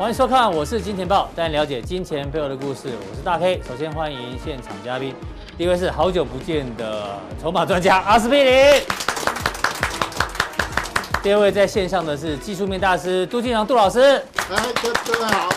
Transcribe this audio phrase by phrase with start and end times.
[0.00, 2.88] 欢迎收看，我是金钱豹，带你了解金钱背后的故事。
[2.88, 5.14] 我是大 K，首先欢迎现场嘉宾，
[5.58, 8.82] 第一位是好久不见的筹码专家阿司匹林，
[11.22, 14.00] 第二位在线上的是技术面大师杜金阳杜老师。
[14.00, 15.48] 来，各各位好。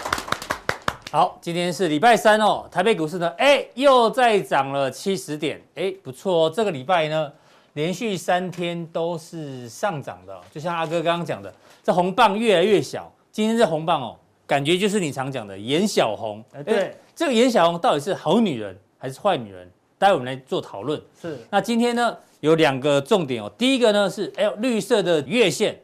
[1.09, 7.31] 好，今天是礼拜三哦，台北股市呢，哎，又再涨了七十点，哎，不错哦，这个礼拜呢，
[7.75, 14.17] 连续三天都是上涨的，就像阿哥刚刚讲的，这红棒越来越小，今天这红棒哦。
[14.53, 19.67] 感觉就是你常讲的颜小红，哎，对，这个颜小红到底是好女人还是坏女人？
[19.97, 21.01] 待会我们来做讨论。
[21.19, 25.75] 是，那今天呢有两个重点哦，第一个呢是哎呦绿色的月线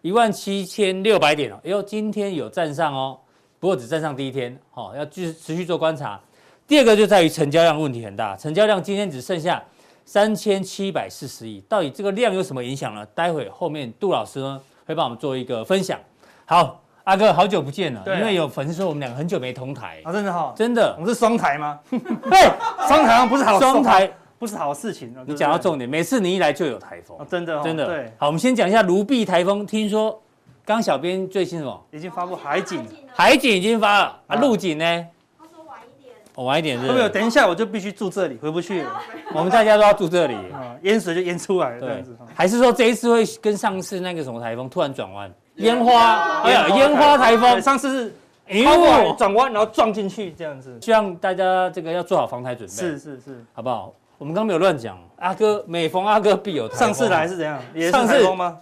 [0.00, 3.18] 一万七千六百点哦，哎呦今天有站上哦，
[3.58, 6.20] 不过只站上第一天，好，要继续持续做观察。
[6.68, 9.60] 第二个就在于成交量问题很大，成交量今天只剩下
[10.04, 13.04] 三千七百四十亿，到底这个量有什么影响呢？
[13.06, 15.98] 待会后面杜老师呢会帮我们做一个分享。
[16.44, 16.80] 好。
[17.04, 18.00] 阿哥，好久不见了。
[18.04, 21.78] 对，因为有粉丝说我们两个很久没同台啊，真的哈，真的，我们是双台吗？
[21.90, 22.50] 对，
[22.88, 25.14] 双台不是好双台，不是好事情。
[25.26, 27.86] 你讲到重点，每次你一来就有台风，真的，真的。
[27.86, 29.66] 对，好，我们先讲一下卢碧台风。
[29.66, 30.18] 听说
[30.64, 31.78] 刚小编最新什么？
[31.90, 35.06] 已经发布海警，海警已经发了啊，陆警呢？
[35.38, 36.90] 他说晚一点，我晚一点是。
[36.90, 39.02] 没有，等一下我就必须住这里，回不去了。
[39.34, 41.80] 我们大家都要住这里啊，淹水就淹出来了。
[41.80, 42.02] 对，
[42.34, 45.30] 还是说这一次会跟上次那个什么台风突然转弯？
[45.56, 48.12] 烟花，哎呀，烟花台风，上次
[48.48, 50.76] 是超过转弯，然后撞进去这样子。
[50.80, 52.74] 希望大家这个要做好防台准备。
[52.74, 53.94] 是是是，好不好？
[54.18, 54.98] 我们刚刚没有乱讲。
[55.16, 56.78] 阿哥，每逢阿哥必有台风。
[56.86, 57.60] 上次来是怎样？
[57.74, 58.58] 也是台风吗？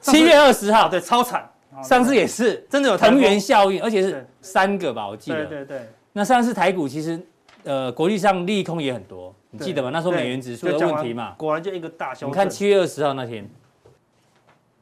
[0.00, 1.48] 七月二十号，对，超惨。
[1.82, 5.44] 上次也是，真的有藤原效应，而且是三个吧，我记得。
[5.46, 5.88] 对对对。
[6.12, 7.20] 那上次台股其实，
[7.64, 9.90] 呃，国际上利空也很多，你记得吗？
[9.90, 11.34] 那时候美元指数的问题嘛。
[11.36, 12.30] 果然就一个大熊。
[12.30, 13.48] 你看七月二十号那天，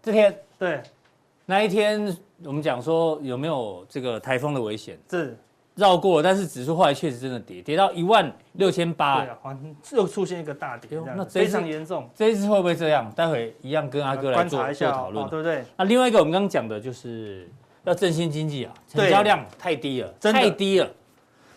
[0.03, 0.83] 这天对。
[1.53, 4.99] 那一天我们讲说有没有这个台风的危险？
[5.11, 5.37] 是
[5.75, 9.27] 绕过了，但是指数后来确实真的跌，跌到一万六千八，
[9.93, 12.09] 又出现一个大跌，那非常严重。
[12.15, 13.13] 这一次会不会这样？
[13.15, 15.63] 待会一样跟阿哥来做做讨论，对不对？
[15.77, 17.47] 那另外一个我们刚刚讲的就是
[17.85, 20.91] 要振兴经济啊，成交量太低了，太低了。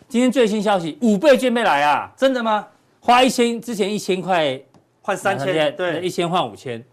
[0.09, 2.11] 今天最新消息，五倍券没来啊？
[2.17, 2.67] 真的吗？
[2.99, 4.59] 花一千之前一千块
[5.01, 6.83] 换三千，对，一千换五千。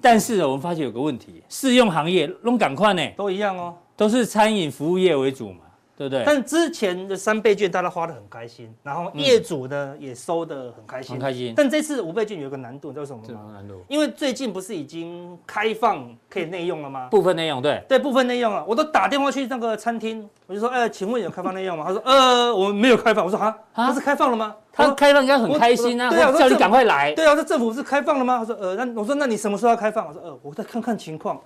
[0.00, 5.60] 但是我们发现有个问题，适用行业弄赶快呢，都一样哦，都是餐饮服务业为主嘛，
[5.96, 6.22] 对不对？
[6.26, 11.54] 但之前的三倍券大家花得很开心，然后业主呢、嗯、也收得很开心，很开心。
[11.56, 13.52] 但这次五倍券有个难度，你知道什么吗？
[13.54, 13.82] 难度？
[13.88, 17.08] 因为最近不是已经开放可以内用了吗？
[17.10, 18.64] 部分内用，对，对，部分内用了。
[18.68, 21.84] 我都打电话去那个餐厅，我就说，哎，请问有开放内用吗？
[21.86, 23.24] 他说，呃，我们没有开放。
[23.24, 23.56] 我说，啊，
[23.88, 24.54] 不是开放了吗？
[24.72, 26.10] 他开放应该很开心啊！
[26.10, 27.14] 对啊，叫你赶快来。
[27.14, 28.36] 对啊，这政府是开放了吗？
[28.38, 30.06] 他说呃，那我说那你什么时候要开放？
[30.06, 31.40] 我说呃，我再看看情况。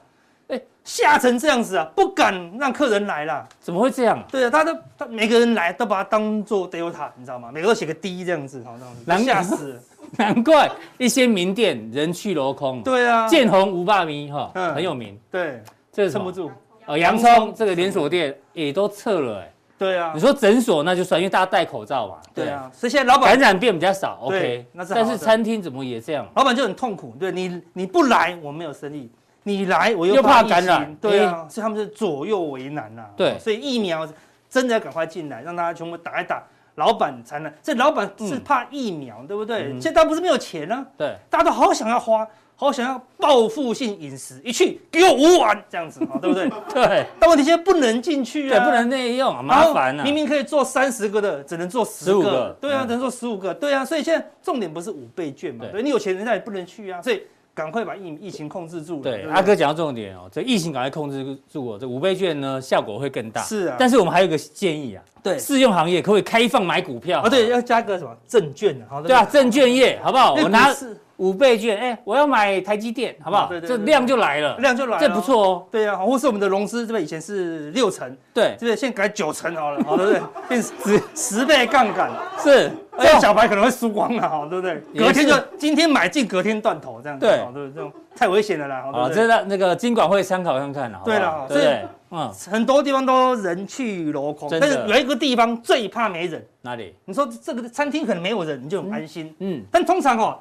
[0.50, 3.46] 哎，吓成这样子啊，不敢让客人来了。
[3.60, 4.22] 怎么会这样？
[4.30, 7.50] 对啊，他都他每个人来都把它当做 Delta，你知道吗？
[7.52, 9.80] 每个都写个 D 这样子，好这样子，吓死。
[10.18, 10.68] 难怪
[10.98, 12.82] 一些名店人去楼空。
[12.82, 15.16] 对啊，见红无霸米哈，很有名。
[15.30, 15.62] 对，
[15.92, 16.50] 这撑不住。
[16.86, 19.52] 呃，洋葱这个连锁店也都撤了哎。
[19.78, 22.16] 对啊，你说诊所那就算，因为大家戴口罩嘛。
[22.34, 24.66] 对啊，所以现在老板感染变比较少，OK。
[24.72, 24.92] 那是。
[24.94, 26.26] 但是餐厅怎么也这样？
[26.34, 29.08] 老板就很痛苦，对你你不来我没有生意，
[29.42, 33.06] 你来我又怕感染，对啊，所以他们是左右为难呐。
[33.16, 34.06] 对，所以疫苗
[34.48, 36.42] 真的要赶快进来，让大家全部打一打，
[36.76, 37.52] 老板才能。
[37.62, 39.70] 这老板是怕疫苗，对不对？
[39.72, 42.26] 现在大家不是没有钱啊，对，大家都好想要花。
[42.56, 46.46] 好想要报复性饮食，一去给我五碗这样子， 对不对？
[46.74, 47.06] 对。
[47.18, 50.04] 但问题现在不能进去啊，不能内用，麻烦啊。
[50.04, 52.54] 明明可以做三十个的，只能做十五个。
[52.60, 53.54] 对啊，只能做十五个。
[53.54, 55.64] 对啊，所以现在重点不是五倍券嘛？
[55.72, 57.22] 对，你有钱人家也不能去啊，所以
[57.60, 59.00] 赶快把疫疫情控制住。
[59.02, 63.42] 对，阿哥讲到重点哦，这疫情赶快控制住哦，这五倍券呢效果会更大。
[63.42, 63.76] 是啊。
[63.78, 67.20] 但是我们还有一个建议啊，对，适用行业可不可以开放买股票？
[67.20, 69.02] 啊，对，要加个什么证券啊？
[69.02, 70.34] 对啊，证券业好不好？
[70.34, 70.74] 我拿。
[71.20, 73.46] 五倍券，哎，我要买台积电，好不好？
[73.46, 75.66] 对对，这量就来了，量就来了，这不错哦。
[75.70, 80.22] 对啊，或是我们的融资，这边以前是六成，对，这边现在改九成好了，好对不对？
[80.48, 82.10] 变十十倍杠杆，
[82.42, 84.82] 是，这样小白可能会输光了，哈，对不对？
[84.96, 91.64] 隔天就今天买进，隔天断头这样子，对，对，这种太危险了啦，好，这个那个金管会参考看看了，对了，所以
[92.10, 96.94] 嗯，很多地方都人去楼空，但是有一个地方最怕没人，哪里？
[97.04, 100.38] 你说这个餐厅可能没有人，你就很安心，嗯，但通常哦。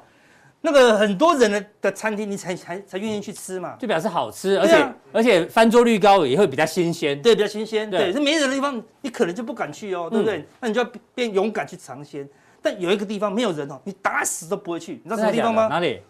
[0.62, 10.44] 那个很多人的的餐厅，你才才才愿意去吃嘛，就表示好吃，而且而且翻桌率高也会比较新鲜，对，比较新鲜，对，这没人的地方，你可能就不敢去哦，对不对？
[10.60, 12.28] 那你就要变勇敢去尝鲜。
[12.62, 15.68] 但有一个地方没有人哦，你打死都不会去，你知道什么地方吗？
[15.68, 16.02] 哪里？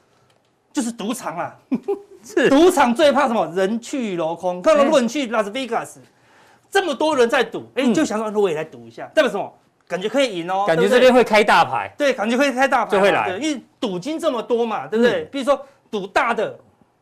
[0.72, 1.56] 就是赌场啊，
[2.22, 3.46] 是赌场最怕什么？
[3.54, 4.62] 人去楼空。
[4.62, 6.00] 看到如果你去拉斯维加斯，
[6.70, 9.52] 这么多人在赌，哎，就想说我也来赌一下，代表什么？
[9.88, 15.24] 感觉可以赢哦，感觉这边会开大牌，对，感觉会开大牌就会来，因为赌金这么多嘛，对不对？
[15.32, 15.60] 比如说
[15.90, 16.56] 赌大的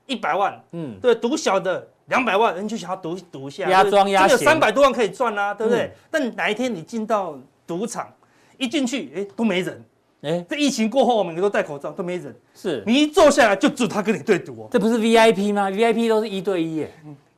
[0.07, 5.93] 一百万，嗯，对，赌小的两百万，人就想要赌赌一下，压庄压闲，三百多万可以赚啊，对不对？
[6.11, 8.09] 但哪一天你进到赌场，
[8.59, 9.85] 一进去，哎，都没人，
[10.23, 12.83] 哎，这疫情过后，每个都戴口罩，都没人，是。
[12.87, 16.93] 你一坐下来就只他跟你对赌哦，这不是 VIP 吗？VIP 都是一对一耶。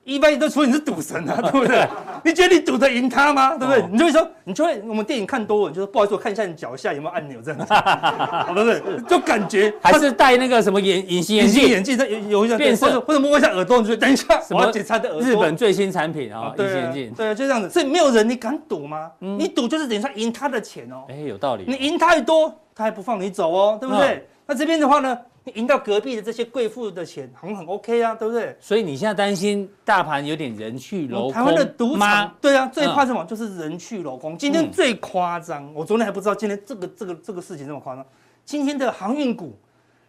[0.05, 1.87] 一般都说你是赌神啊， 对不对？
[2.25, 3.57] 你觉得你赌得赢他吗？
[3.57, 3.85] 对不对？
[3.93, 8.81] 你就会说，你就会我们电影看多了，你就说 不好意思，我看一下你脚下有没有按钮这样子，好不对？
[9.07, 15.27] 就感觉还是戴那个什么眼隐形眼镜，眼镜有有一下变色，或者摸一下耳朵，你就等一下什么检查的耳朵。
[15.27, 17.69] 日本最新产品啊，隐形眼镜，对，就这样子。
[17.69, 19.11] 所以没有人，你敢赌吗？
[19.19, 21.05] 你赌就是等于说赢他的钱哦。
[21.09, 21.65] 哎，有道理。
[21.67, 24.27] 你赢太多，他还不放你走哦，对不对？
[24.47, 25.17] 那这边的话呢？
[25.45, 28.55] 你赢到隔壁的这些贵妇的钱，很很 OK 啊，对不对？
[28.61, 31.33] 所以你现在担心大盘有点人去楼空？
[31.33, 33.25] 台湾的赌场，对啊，最怕什么？
[33.25, 34.37] 就是人去楼空。
[34.37, 38.05] 今天最夸张，我昨天还不知道今天这个这个这个事情这么夸张。
[38.45, 39.59] 今天的航运股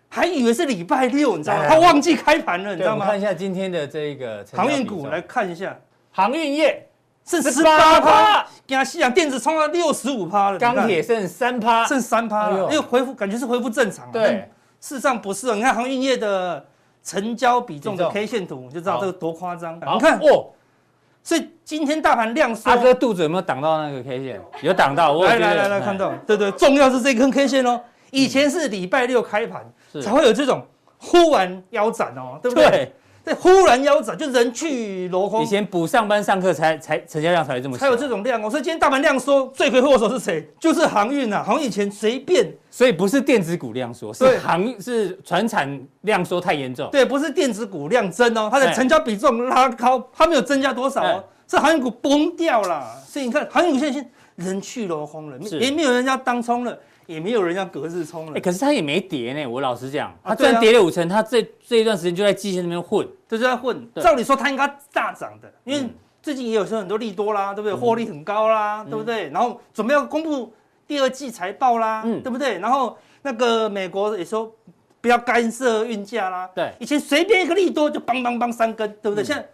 [0.10, 1.66] 还以为是礼拜六，你知道吗？
[1.66, 3.06] 他忘记开盘了，你知道吗？
[3.06, 5.80] 看一下今天的这个航运股，来看一下，
[6.12, 6.86] 航运业
[7.24, 14.12] 剩十八趴，亚细亚电子冲到六十五趴了，钢铁剩三趴，剩三趴了，因为恢复感觉是恢复正常了。
[14.12, 14.50] 对。
[14.82, 16.66] 事实上不是哦，你看航运业的
[17.02, 19.76] 成交比重的 K 线图，你就知道这个多夸张。
[19.78, 20.50] 你看哦，
[21.24, 24.42] 所以今天大盘量缩，阿哥肚子有没有挡到那个 K 线？
[24.62, 27.80] 有挡到，我来来来来看到，对对，重要是这根 K 线哦。
[28.10, 29.72] 以前是礼拜六开盘
[30.04, 30.66] 才会有这种
[30.98, 32.94] 忽然腰斩哦，对不对？
[33.24, 35.44] 这忽然腰斩，就人去楼空。
[35.44, 38.50] 以前补上班上课才才成交量才会这么小，才有这种量哦。
[38.50, 40.48] 所以今天大盘量缩，罪魁祸首是谁？
[40.60, 41.44] 就是航运啊！
[41.44, 46.90] 航运以前随便，所以不是电子股量缩，是航是船产量缩太严重。
[46.92, 52.88] 对，不是电子股量增哦，它的成交比重拉高，它没有增加多少哦，是航运股崩掉了。
[53.08, 54.04] 所以你看，航运股现在
[54.38, 56.76] 人去楼空了，也没有人家当冲了。
[57.12, 59.46] 也没有人要隔日冲了，哎，可是它也没跌呢。
[59.46, 63.88] 我老实讲，它虽然跌了五成，它这这一段时间就在季线那边混，就在混。
[63.96, 65.90] 照理说它应该大涨的，因为
[66.24, 67.74] 最近也有说很多利多啦，对不对？
[67.74, 69.30] 获利很高啦，对不对？
[69.30, 70.54] 然后准备要公布
[70.88, 72.60] 第二季财报啦，对不对？
[72.60, 74.54] 然后那个美国也说
[75.02, 79.24] 不要干涉运价啦，对，以前随便一个利多就邦邦邦三根，对不对？
[79.24, 79.50] 现在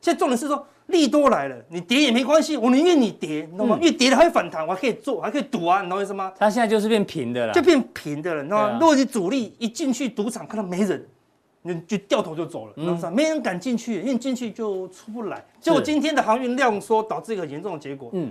[0.00, 0.66] 现在重点是说。
[0.90, 3.78] 利多来了，你跌也没关系，我宁愿你跌，你懂吗？
[3.80, 6.32] 因为跌了还会反弹，我还可以做，还可以赌啊，你懂我意思吗？
[6.38, 8.78] 它现在就是变平的了，就变平的了，你知道吗？
[8.78, 11.06] 如果你主力一进去赌场看到没人，
[11.62, 13.10] 你就掉头就走了，你知道吗？
[13.16, 15.44] 没人敢进去，因为进去就出不来。
[15.60, 18.30] 结果今天的航运量缩导致一个严重的结果，嗯。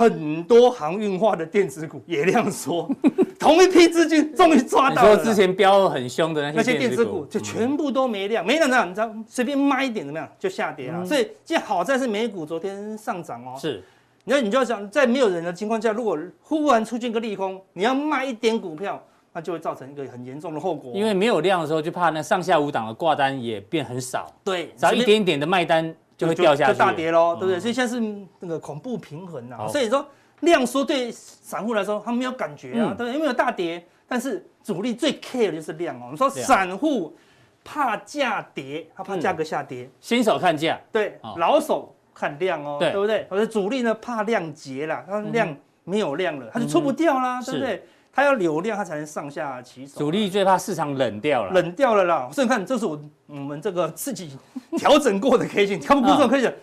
[0.00, 2.90] 很多航运化的电子股也量缩，
[3.38, 8.88] 同一批资金终于抓到说之前飙很凶的那些电子股，就全部都没量，没量？
[8.88, 11.04] 你知道，随便卖一点怎么样就下跌了。
[11.04, 13.54] 所以，现在好在是美股昨天上涨哦。
[13.60, 13.82] 是，
[14.24, 18.98] 那你就要想，在没有人的情况下，如果忽然出现个利空，你要卖一点股票，
[19.34, 20.92] 那就会造成一个很严重的后果。
[20.94, 24.32] 因为没有量的时候，就怕那上下五档的挂单也变很少。
[24.42, 25.94] 对，只要一点点的卖单。
[26.20, 27.58] 就会掉下去，就大跌喽，对不对？
[27.58, 28.00] 所以现在是
[28.40, 29.66] 那个恐怖平衡啊。
[29.68, 30.06] 所以说
[30.40, 33.14] 量缩对散户来说，他没有感觉啊，对不对？
[33.14, 36.02] 因为有大跌，但是主力最 care 的就是量哦。
[36.04, 37.16] 我们说散户
[37.64, 39.88] 怕价跌，他怕价格下跌。
[40.00, 43.26] 新手看价，对，老手看量哦，对不对？
[43.30, 47.82] 而主力呢怕量结了，他量没有量了，他就出不掉啦，对不对？
[48.20, 49.98] 他要流量，它才能上下其手。
[49.98, 52.28] 主力最怕市场冷掉了，冷掉了啦。
[52.30, 54.36] 所以你看，这是我我们这个自己
[54.76, 56.54] 调整过的 K 线，他们不是说 K 线，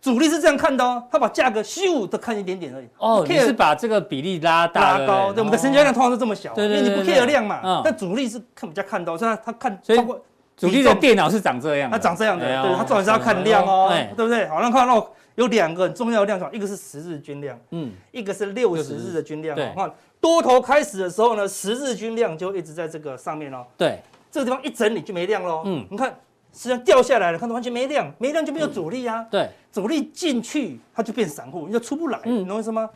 [0.00, 1.02] 主力是这样看的哦。
[1.10, 2.86] 他把价格咻的看一点点而已。
[2.98, 7.82] 哦，你是把这个比例拉大拉高，对，我们的成交量通常是这么小，因为你不 care 量嘛。
[7.84, 10.24] 但主力是看比较看到，所以他看超过
[10.56, 14.46] 主力的电脑是长这样，他长这样的，对，他重点是要看量哦，对不对？
[14.46, 19.72] 好，那看到有两个很重要的量，一个是十日均量，嗯，一个是六十日的均量，对。
[20.20, 23.64] 多头开始的时候呢，十日均量就一直在这个上面哦。
[23.76, 25.62] 对，这个地方一整理就没量喽。
[25.64, 26.08] 嗯，你看，
[26.52, 29.24] 实际上掉下来了，看到完全没量，没量就没有主力啊。
[29.30, 32.18] 对，主力进去它就变散户，你就出不来。
[32.24, 32.90] 嗯，懂我意思吗？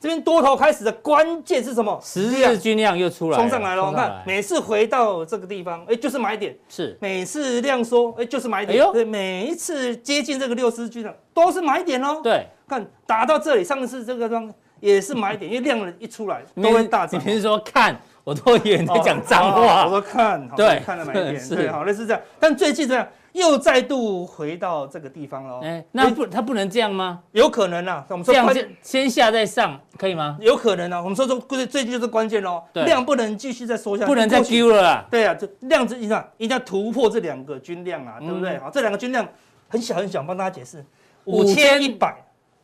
[0.00, 1.98] 这边多头开始的关键是什么？
[2.04, 3.92] 十日均量又出来，冲上来了。
[3.92, 6.56] 看，每次回到这个地方，哎，就是买点。
[6.68, 8.92] 是，每次量缩，哎，就是买点。
[8.92, 12.20] 对，每一次接近这个六十日均量都是买点哦。
[12.22, 14.54] 对，看打到这里，上次这个地方。
[14.80, 17.20] 也是买点，因为量一出来都会大涨。
[17.20, 19.84] 你平时说看，我都以为你在讲脏话。
[19.84, 22.22] 我说看，对，看了买点，对，好，类似这样。
[22.38, 25.60] 但最近这样又再度回到这个地方了。
[25.62, 27.20] 哎，那不，它不能这样吗？
[27.32, 28.04] 有可能啊。
[28.08, 30.36] 我们说这样先下再上，可以吗？
[30.40, 31.00] 有可能啊。
[31.00, 32.62] 我们说说最最近就是关键喽。
[32.72, 35.06] 量不能继续再缩下去，不能再丢了啦。
[35.10, 38.58] 对啊，这量子一上一定要突破这两个均量啊，对不对？
[38.58, 39.26] 好，这两个均量
[39.68, 40.84] 很小很小，帮大家解释。
[41.24, 42.16] 五千一百。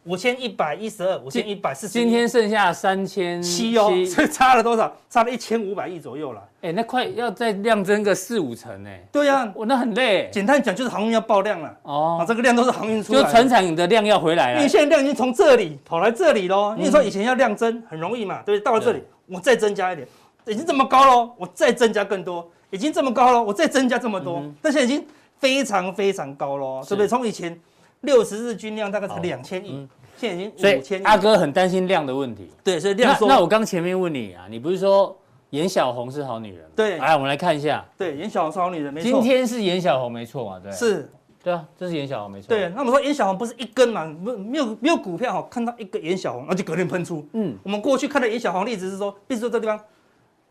[0.04, 1.92] 五千一百一十二，五千一百四十。
[1.94, 4.94] 今天剩下三千七哦，所以差了多少？
[5.08, 6.42] 差了一千五百亿左右了。
[6.60, 9.02] 哎，那快要再量增个四五成哎。
[9.10, 10.28] 对呀，我那很累。
[10.30, 11.74] 简单讲就是航运要爆量了。
[11.84, 13.24] 哦，啊，这个量都是航运出来的。
[13.24, 14.58] 就船厂的量要回来了。
[14.58, 16.74] 因为现在量已经从这里跑来这里喽。
[16.76, 18.64] 你说以前要量增很容易嘛，对不对？
[18.64, 20.06] 到了这里，我再增加一点，
[20.46, 25.06] 已经这么高喽，我再增加更多，已经这么高了，我再增加这么多，但现在已经
[25.38, 27.08] 非常非常高喽，对不对？
[27.08, 27.58] 从以前
[28.04, 29.88] 六十日均量大概才两千亿。
[30.16, 32.48] 现在已经五千亿，阿哥很担心量的问题。
[32.62, 33.26] 对，所以量说。
[33.26, 35.16] 那我刚前面问你啊，你不是说
[35.50, 36.64] 颜小红是好女人？
[36.76, 37.84] 对，哎，我们来看一下。
[37.98, 39.10] 对，颜小红是好女人，没错。
[39.10, 40.60] 今天是颜小红没错嘛？
[40.62, 40.70] 对。
[40.70, 41.10] 是，
[41.42, 42.48] 对啊，这是颜小红没错。
[42.48, 44.04] 对，那我们说颜小红不是一根嘛？
[44.04, 47.26] 没没有没有股票哈，看到一个颜小红，那就隔天喷出。
[47.32, 49.78] 嗯，我们过去看到颜小红例子是说，比如说这地方。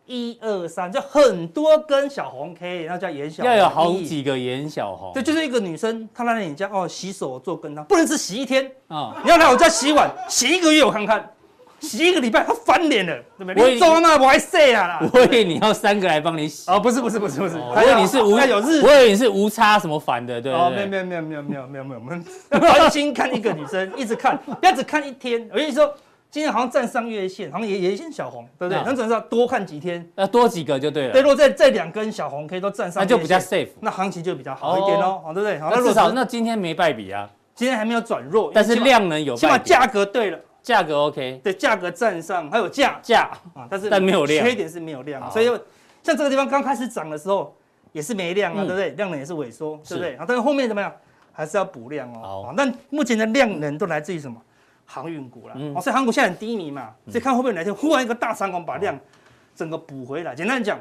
[0.06, 3.50] 一二三，就很多根小红 K，那叫颜小红。
[3.52, 5.14] 要有好几个颜小红。
[5.14, 9.16] 对，就是一个女生，她来你家哦，洗手做羹汤，不能只洗一天啊！
[9.24, 11.32] 你要来我家洗碗，洗一个月我看看，
[11.80, 13.76] 洗一个礼拜她翻脸了，对不对？
[13.76, 15.10] 你做那我还晒啊啦！
[15.14, 16.70] 我以为你要三个来帮你洗。
[16.70, 25.48] 哦，不是不是不是不是，我以为你是无有日，我以为你是无差什么烦的，对哦，没有没有没有没有没有没有没有，我们专心看一个女生，一直看，不要只看一天。
[25.50, 25.90] 我跟你说。
[26.34, 28.82] 今天好像站上月线，好像也也一线小红，对不对？
[28.84, 31.14] 那只能要多看几天，要多几个就对了。
[31.14, 35.60] 对，如果这这两根小红 K 都站上，那就比较 safe，那行情就比较好一点哦，好，对不对？
[35.60, 43.00] 那至少那今天没败笔啊，今天还没有转弱，但是量能有，起码价格对了，价格 OK，对，价格站上，还有价。
[43.04, 43.30] 价。
[43.54, 45.46] 啊，但是但没有量，缺点是没有量，所以
[46.02, 47.56] 像这个地方刚开始涨的时候
[47.92, 48.90] 也是没量啊，对不对？
[48.94, 50.16] 量能也是萎缩，对不对？
[50.16, 50.92] 啊，但是后面怎么样，
[51.32, 52.46] 还是要补量哦。
[52.48, 54.42] 好，那目前的量能都来自于什么？
[54.86, 58.98] 航运股了，哦，所以航运股现在很低迷嘛，所以看会不会哪天忽然一个大长红把量
[59.56, 60.36] 整个补回来。
[60.36, 60.80] 简单讲，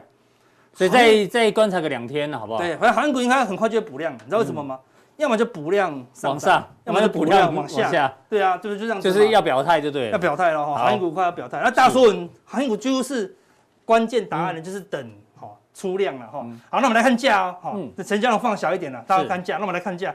[0.73, 2.59] 所以再再观察个两天了，好不好？
[2.59, 4.79] 对，反正航运股应该很快就会补量，你知道为什么吗？
[5.17, 5.93] 要么就补量
[6.23, 8.13] 往上，要么就补量往下。
[8.29, 10.75] 对啊，就是就这样，就是要表态就对了，要表态了哈。
[10.75, 13.37] 航运股快要表态，那大多数人航运股就是
[13.85, 16.45] 关键答案呢，就是等哈出量了哈。
[16.71, 20.13] 好，那我们来看价哦，哈，这成交量放小一点了，大家看价，那我们来看价。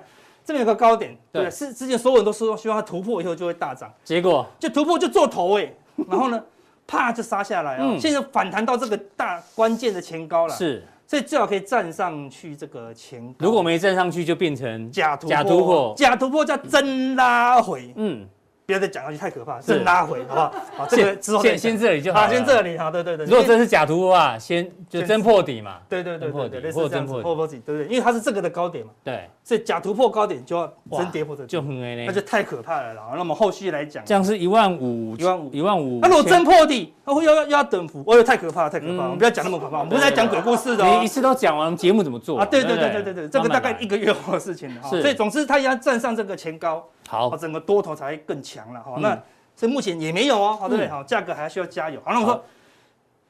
[0.47, 4.47] 这边有个高点，对，是之前所有人都说希望它突破以后就会大涨，结果？
[4.57, 5.73] 就突破就做头哎，
[6.07, 6.41] 然后呢，
[6.87, 18.25] 啪就杀下来啊，现在反弹到这个大关键的前高了，是，所以最好可以站上去这个前高，如果没站上去就变成假突破，假突破，假突破叫真拉回，嗯。
[18.67, 20.53] 不要再讲下去，太可怕，先拉回，好不好？
[20.75, 23.25] 好，这个之后先先这里就好，先这里，好，对对对。
[23.25, 27.87] 如果这是假突破啊，先就真破底嘛，对对对，破底，或真破破底，对不对？
[27.87, 32.93] 因为它是这个的高点嘛，对，所以假突破高点就要真跌破这，就很危险，那就太可怕了。
[33.15, 35.99] 那么后续来讲，这样是一万五，一万五，一万五。
[36.01, 39.03] 那如果真破底，那会要要要等幅，哦哟，太可怕了，太可怕了。
[39.03, 40.83] 我们不要讲那么可怕，我们不是在讲鬼故事的。
[40.85, 42.45] 你一次都讲完，节目怎么做啊？
[42.45, 44.81] 对对对对对对，这个大概一个月后的事情了。
[44.89, 48.79] 所以总之它要站上这个前高，好，整个多头才会更强了。
[48.81, 49.17] 哈，那。
[49.59, 50.87] 所以目前也没有哦，好对不对？
[50.87, 51.99] 好，价格还需要加油。
[52.05, 52.43] 好，那我说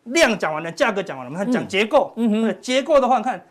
[0.03, 2.11] 量讲完了，价格讲完了，我们看讲结构。
[2.17, 3.41] 嗯哼，结构的话，看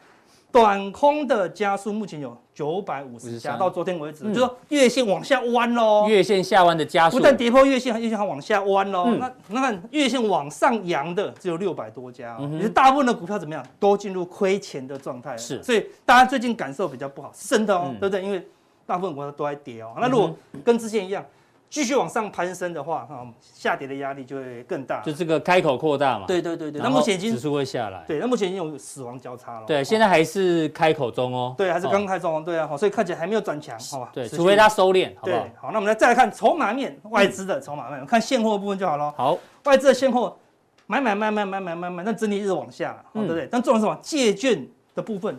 [0.52, 6.06] 短空的加速目前有九百五十家，到昨天为止，就是说月线往下弯喽。
[6.06, 9.06] 月线下弯的加速，不但跌破月线，月线还往下弯喽。
[9.12, 15.35] 那那看月线往上扬的只有六百多家，也是大部分的股票怎么样，都进入亏钱的状态。
[15.35, 18.23] 是，所以大家最近感受比较不好，是真的哦，对不对？
[18.23, 18.47] 因为
[18.87, 19.93] 大部分股票都在跌哦。
[19.99, 21.25] 那如果跟之前一样。
[21.69, 25.02] 继续往上攀升的话，哈，下跌的压力就会更大。
[25.02, 26.25] 就这个开口扩大嘛。
[26.25, 26.81] 对对对对。
[26.81, 28.05] 那目前已经指数会下来。
[28.07, 29.66] 对，那目前已经有死亡交叉了。
[29.66, 31.52] 对，现在还是开口中哦。
[31.59, 32.45] 对，还是刚开中。
[32.45, 34.11] 对啊，好，所以看起来还没有转强，好吧？
[34.14, 35.47] 对，除非它收敛，好不好？
[35.61, 39.12] 好，那我们来再来看筹码面，外资的筹码面，看现货部分就好了。
[39.16, 40.38] 好，外资的现货
[40.87, 43.49] 买买买买买买买买，那整体一直往下，对不对？
[43.50, 43.99] 但重要是什么？
[44.00, 44.64] 借券
[44.95, 45.37] 的部分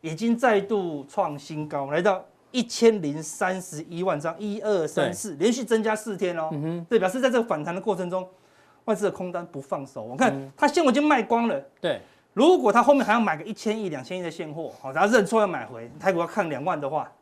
[0.00, 2.24] 已经再度创新高，来到。
[2.56, 6.48] 一千零三十一万张，一二三四，连续增加四天哦。
[6.52, 8.26] 嗯哼，对，表示在这个反弹的过程中，
[8.86, 10.02] 外资的空单不放手。
[10.02, 11.62] 我看他现货已经卖光了。
[11.82, 12.00] 对，
[12.32, 17.12] 如果他后面还要买个一千亿、两千亿的现货，好，然后认错要买回，台股要看两万的话，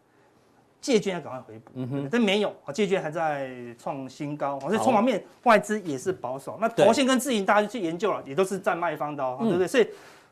[0.81, 1.73] 借券要赶快回补。
[1.75, 4.61] 嗯哼，但没有，借券还在创新高。
[4.61, 6.57] 所以筹码面外资也是保守。
[6.61, 9.67] 那投信跟自营大家去研究了，也都是在卖方的哦，对不对？
[9.67, 9.89] 所以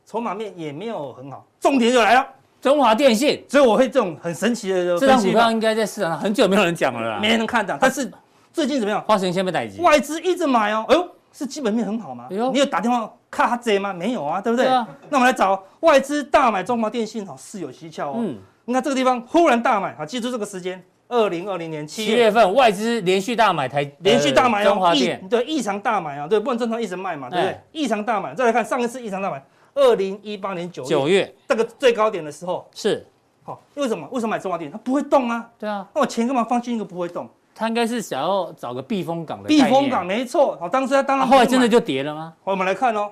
[0.06, 1.44] 筹码面也没有很好。
[1.58, 2.26] 重点就来了。
[2.62, 7.76] 中华电信，所以我会这种很神奇的这张股票应该在市场上很久没有人讲了啦，没人看到。
[7.80, 8.08] 但是
[8.52, 9.02] 最近怎么样？
[9.02, 10.86] 花神先被逮击，外资一直买哦。
[10.88, 12.28] 哎呦，是基本面很好吗？
[12.30, 13.92] 哎呦，你有打电话卡他贼吗？
[13.92, 14.66] 没有啊，对不对？
[14.66, 18.14] 那我们来找外资大买中华电信，好，事有蹊跷哦。
[18.18, 27.60] 嗯，你看这个地方忽然大买，好，记住这个时间，二零二零年七月份，外资连续大买台，连续大买中华电，对，异常大买啊，对，不能正常一直卖嘛，对不对？
[27.72, 29.42] 异常大买，再来看上一次异常大买，
[29.74, 33.06] 二零一八年九月，九月这个最高点的时候是。
[33.44, 34.06] 好，为什么？
[34.12, 34.70] 为什么买中华电？
[34.70, 35.44] 它不会动啊。
[35.58, 37.28] 对啊，那我钱干嘛放进一个不会动？
[37.54, 39.48] 他应该是想要找个避风港的。
[39.48, 40.56] 避风港没错。
[40.60, 41.26] 好，当时他当然。
[41.26, 42.32] 后来真的就跌了吗？
[42.44, 43.10] 我们来看哦。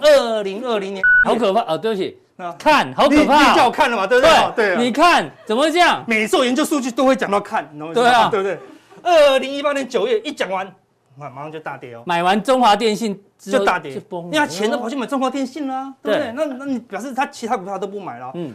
[0.00, 1.76] 二零二零年，好可怕啊！
[1.76, 3.50] 对不起，那看好可怕。
[3.50, 4.06] 你叫我看了嘛？
[4.06, 4.74] 对不对？
[4.76, 4.84] 对。
[4.84, 6.04] 你看怎么会这样？
[6.06, 8.58] 每次研究数据都会讲到看，对啊，对不对？
[9.02, 10.72] 二零一八年九月一讲完，
[11.16, 12.02] 马马上就大跌哦。
[12.06, 16.32] 买完中华电信就大跌，因为他钱都跑去买中华电信了，对不对？
[16.32, 18.54] 那那你表示他其他股票都不买了，嗯。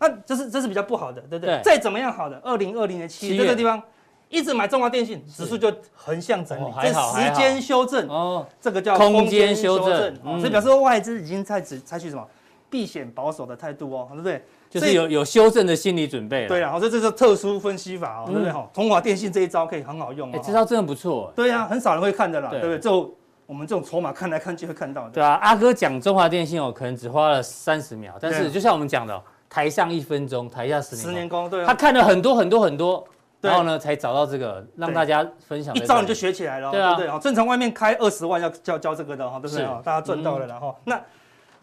[0.00, 1.60] 那这是这是比较不好的，对不对？
[1.64, 3.36] 再怎么样好的，二零二零年七月。
[3.36, 3.82] 这个地方
[4.28, 12.24] 一直买中华电信，指数就横向整理，这时间修正哦，这个叫空间修正，所以表示外资已经在采采取什么
[12.70, 14.44] 避险保守的态度哦，对不对？
[14.70, 16.46] 就是有有修正的心理准备。
[16.46, 18.52] 对啊，所以这是特殊分析法哦，对不对？
[18.52, 21.32] 哈，中华电信这一招可以很好用，哎，这招真的不错。
[21.34, 22.78] 对啊，很少人会看的啦，对不对？
[22.78, 23.14] 就
[23.46, 25.10] 我们这种筹码看来看去会看到的。
[25.10, 29.22] 对啊，阿哥讲中华电信哦，可能只花了三十秒，但是就像我们讲的。
[29.50, 31.06] 台上一分钟，台下十年。
[31.06, 31.64] 十年功，对。
[31.64, 33.02] 他看了很多很多很多，
[33.40, 35.74] 然后呢，才找到这个让大家分享。
[35.74, 37.20] 一招你就学起来了，对不对？
[37.20, 39.64] 正常外面开二十万要交交这个的哈，对不对？
[39.82, 41.00] 大家赚到了然后，那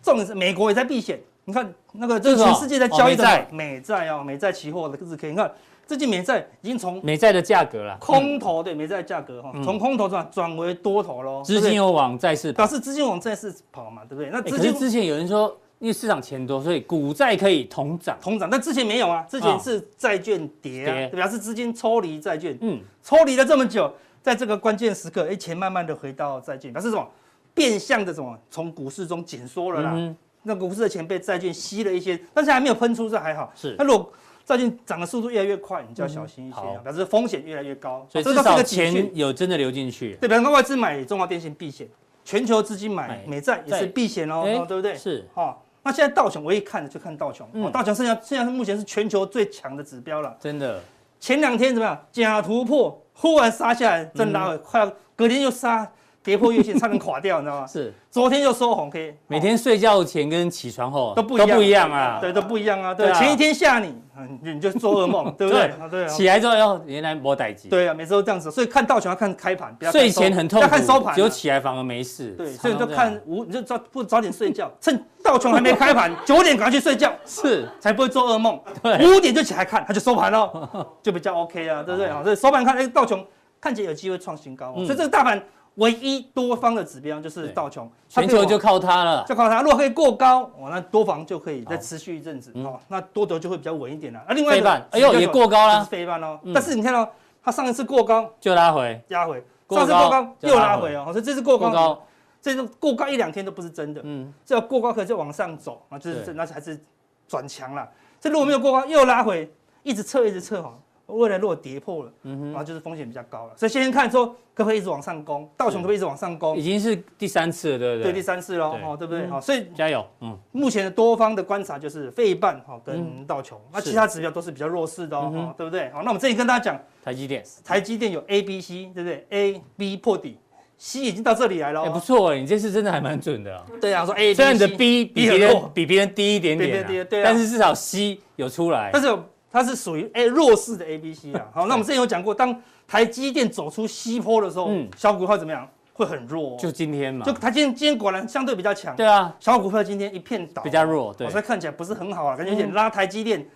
[0.02, 1.22] 重点是美国也在避险。
[1.46, 5.30] 你看那个，这是全世界在交易的美债哦，美债期货的日 K。
[5.30, 5.52] 你看
[5.88, 11.44] 最近美债已经从美债的价格了，空头对美债价格哈，从空头转转为多头喽。
[11.44, 14.30] 资金又往债市，表示资金往债市跑嘛，对不对？
[14.32, 15.56] 那资金之前有人说。
[15.78, 27.06] 因为市场钱多，所以股债可以同涨同涨，但之前没有啊，之前是债券跌啊，表示资金抽离债券，嗯，抽离了这么久，在这个关键时刻，哎，钱慢慢的回到债券，表示什么？
[27.54, 28.40] 变相的什么？
[28.50, 33.52] 从股市中紧缩了啦，那股市的钱被债券吸了一些，但是还没有喷出，这还好。
[33.56, 34.14] 是，那如果
[34.46, 38.06] 债券涨的速度越来越快，你就要小心一些，表示风险越来越高。
[38.10, 40.16] 所以至少钱有真的流进去。
[40.22, 41.88] 对，比方说外资买中华电信避险，
[42.24, 44.96] 全球资金买美债也是避险哦，对不对？
[44.96, 45.58] 是，哈。
[45.82, 50.36] 那现在道琼，我一看就看道琼，嗯、道琼剩下现在目前是全球最强的指标了。
[50.40, 50.80] 真的，
[51.20, 52.06] 前两天怎么样？
[52.12, 55.92] 假突破，忽然杀下来，真拉回，快要隔天又杀。
[56.26, 57.68] 跌破月线，差点垮掉，你知道吗？
[57.72, 59.16] 是，昨天就收红 K。
[59.28, 62.18] 每天睡觉前跟起床后都不一样，都不一样啊。
[62.20, 62.96] 对，都不一样啊。
[62.96, 63.96] 对，前一天吓你，
[64.42, 65.72] 你就做噩梦， 对不对？
[65.92, 66.08] 对。
[66.08, 67.70] 起来之后，哟，原来没代志。
[67.70, 72.32] 对啊，每次都这样子，所以看道琼要看开盘，睡前很痛苦，要看收盘，只有起来反而没事。
[72.32, 78.60] 对，所以你就看五，你就早不早点睡觉， 趁道琼还没开盘，九点赶快去睡觉，是，才不会做噩梦。
[78.82, 82.10] 对，五点就起来看，它就收盘了，就比较 OK 啊，对不对？
[82.10, 83.24] 好，所以收盘看，哎，道琼
[83.62, 85.40] 看起来有机会创新高，所以这个大盘。
[85.76, 89.62] 唯一多方的指标就是道琼，全球就靠它了，就靠它。
[89.62, 94.20] 如果可以过高，哦，那多方就可以再持续一阵子，哦，那多头就会比较稳一点了。
[94.20, 96.40] 啊，另外一个，哎呦，也过高了，是费半哦。
[96.54, 97.12] 但是你看到
[97.44, 102.02] 它上一次过高就拉回，压回，上次过高又拉回哦，所以这次过高，
[102.42, 106.80] 这次过高一两天都不是真的，嗯，这要过高可以再往上走啊，就是那还是
[107.28, 107.86] 转强了。
[108.22, 109.52] 这如果没有过高又拉回，
[109.84, 110.74] 一直测一直测哈。
[111.08, 116.58] 未来如果跌破了，嗯哼，然后就是风险比较高了，所以先先看说可不可以一直往上攻，道琼可不可以一直往上攻？
[116.58, 118.12] 已经是第三次了，对不对？
[118.12, 119.28] 对，第三次喽，哦，对不对？
[119.28, 125.90] 好，所以加油，嗯，目前的多方的观察就是费半哈跟道琼，那其他指标都是比较弱势的哦，对不对？
[125.92, 130.40] 好，那我们这里跟大家讲台积电，台积电有 A、B、C，对不对？A、B 破底
[130.78, 133.64] ，C 已经到这里来了，也不错哎，你这次真的还蛮准的。
[133.80, 139.16] 对啊，说 A，虽然你的 B 比别人比别人低一点点，对，但是至少 C 有出来，但是。
[139.56, 145.66] 它是属于 A 弱势的 A B C 啊， 好，那我们之前有讲过，当台积电走出西坡的时候，嗯，小股票怎么样？
[145.94, 146.58] 会很弱。
[146.58, 148.94] 就今天嘛，就它今天今天果然相对比较强。
[148.98, 153.48] 对啊，小股票今天一片倒，比较弱，对，所以看起来不是很好啊，感觉有点拉台积电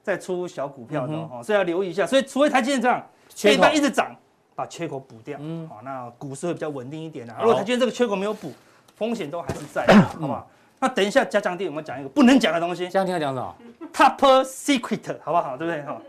[0.00, 2.06] 再出小股票的哦，所以要留意一下。
[2.06, 4.14] 所以除非台积电这样，缺口一直涨，
[4.54, 7.38] 把缺口补掉，嗯，好，那股市会比较稳定一点啊。
[7.40, 8.52] 如果台积电这个缺口没有补，
[8.94, 10.48] 风险都还是在，好不好？
[10.80, 12.88] 那等一下加强錠我们讲一个不能讲的东西。
[12.88, 13.54] 加强錠要讲什么
[13.92, 15.56] ？Top Secret，好不好？
[15.56, 15.82] 对不对？
[15.82, 16.00] 哈。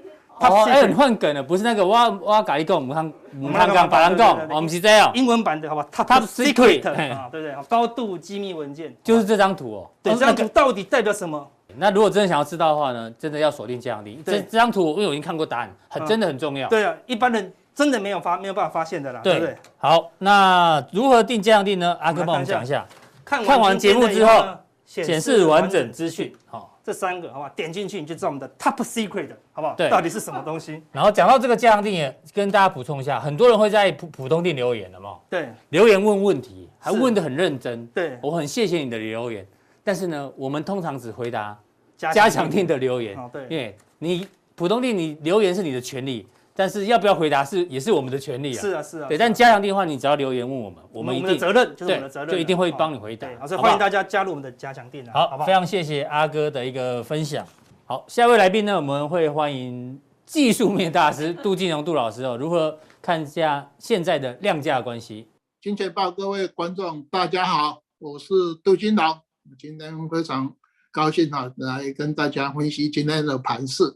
[0.42, 5.12] 哦，哎，你换梗了，不是那个挖挖咖喱贡，我们看我们看看别人讲，我们是这样。
[5.14, 7.56] 英文版的好吧？Top Secret 啊，对不对？
[7.68, 9.90] 高度机密文件就是这张图哦。
[10.02, 11.46] 对，这张图到底代表什么？
[11.76, 14.24] 那如果真的想要知道的话呢，真的要锁定加强錠。
[14.24, 16.70] 这这张图，因为我已经看过答案，很真的很重要。
[16.70, 19.58] 对啊，一般人真的没有发没有办法发现的啦，对不对？
[19.78, 21.98] 好，那如何定加强錠呢？
[22.00, 22.86] 阿哥帮我们讲一下。
[23.30, 26.34] 看完节目之后，显示完整资讯。
[26.48, 26.76] 好。
[26.82, 27.50] 这三个好不好？
[27.50, 29.76] 点进去你就知道我们的 top secret 好不好？
[29.76, 30.82] 对，到底是什么东西？
[30.92, 35.18] 然后讲到这个加强錠，也跟大家补充一下，很多人会在普普通店留言的嘛。
[35.30, 37.86] 对，留言问问题，还问得很认真。
[37.88, 39.46] 对，我很谢谢你的留言，
[39.84, 41.56] 但是呢，我们通常只回答
[41.96, 43.16] 加强錠的留言。
[43.32, 46.26] 对，因为你普通店你留言是你的权利。
[46.56, 48.62] 但是要不要回答是也是我们的权利啊。
[48.62, 49.08] 是啊是啊。
[49.08, 53.28] 对，但加强电的话，你只要留言问我们，我们一定责任就是我们的责任，就一定会帮你回答。
[53.40, 55.12] 好，所以欢迎大家加入我们的加强电啊。
[55.14, 57.46] 好，非常谢谢阿哥的一个分享。
[57.86, 65.28] 好，下一位来宾呢，我们会欢迎技术面大师杜金龙杜老师哦，如何看一下现在的量价关系？
[65.62, 68.34] 金钱报各位观众大家好，我是
[68.64, 69.18] 杜金龙，
[69.58, 70.54] 今天非常
[70.92, 73.96] 高兴哈，来跟大家分析今天的盘势。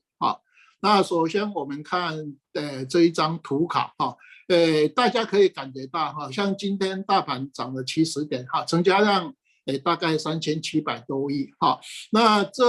[0.84, 2.13] 那首先我们看
[2.54, 4.15] 呃这一张图卡哈。
[4.50, 9.34] 呃，大家可以感觉到哈，像今天大盘涨了七十点哈，成交量
[9.67, 11.80] 诶大概三千七百多亿哈。
[12.12, 12.65] 那这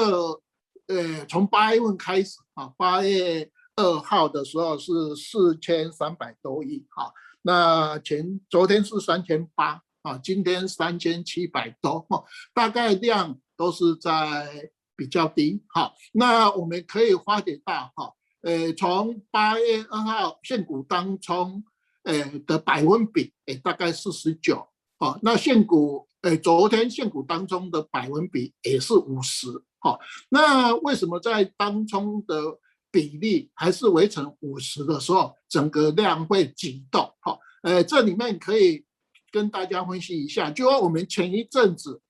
[0.86, 7.12] 呃从八月份开始啊，八月二号的时候是四千三百多亿哈。
[7.42, 12.06] 那前昨天是三千八啊，今天三千七百多，
[12.54, 15.92] 大概量都是在比较低哈。
[16.12, 18.12] 那我们可以发觉到哈。
[18.42, 21.64] 呃，从八月二号现股当冲，
[22.02, 29.48] 呃的百分比，诶大概四十九，哦，那现股，呃昨天现股当中的百分比也是五十，
[29.80, 32.58] 哦，那为什么在当冲的
[32.90, 38.84] 比例还是维持五十的时候，整个量会急动，哈，呃，这里面可以
[39.32, 42.02] 跟大家分析一下，就说我们前一阵子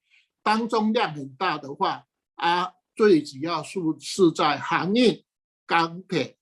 [0.42, 5.22] 当冲量很大的话，啊，最主要是是在航运。
[5.66, 6.36] 钢铁、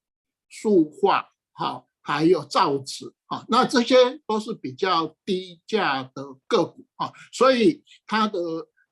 [0.50, 3.94] 塑化，好，还有造纸，啊，那这些
[4.26, 8.40] 都是比较低价的个股，啊，所以它的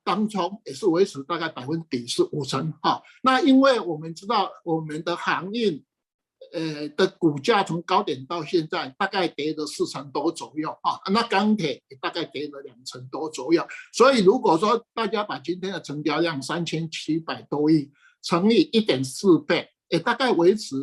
[0.04, 3.02] 当中也是维持大概百分比是五成，哈。
[3.24, 5.84] 那因为我们知道我们的航运，
[6.52, 17.90] 呃的股价从高点到现在大概跌了四成多左右，啊，那钢铁也大概跌了两成多左右，所以如果说大家把今天的成交量三千七百多亿
[18.22, 19.68] 乘以一点四倍。
[19.90, 20.76] 也大概维持